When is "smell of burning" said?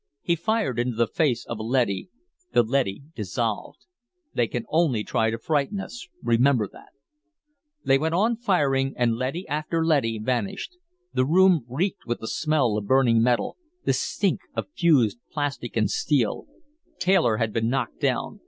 12.27-13.21